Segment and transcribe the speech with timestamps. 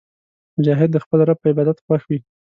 [0.57, 2.19] مجاهد د خپل رب په عبادت خوښ وي.